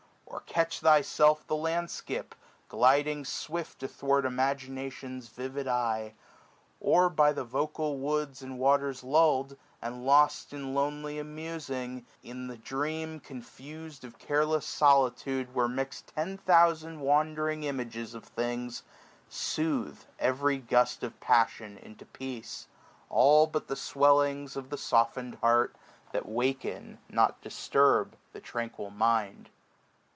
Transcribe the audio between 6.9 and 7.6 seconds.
by the